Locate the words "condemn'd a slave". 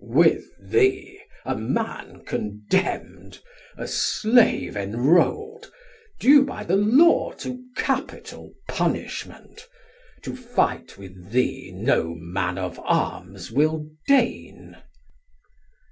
2.24-4.76